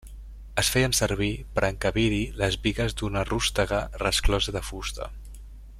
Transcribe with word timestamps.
Es 0.61 0.69
feien 0.75 0.95
servir 0.99 1.27
per 1.57 1.63
encabir-hi 1.67 2.23
les 2.43 2.59
bigues 2.65 2.97
d'una 3.01 3.25
rústega 3.29 3.83
resclosa 4.07 4.57
de 4.57 4.65
fusta. 4.71 5.11